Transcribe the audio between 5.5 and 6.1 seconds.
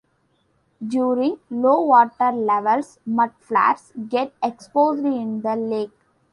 lake.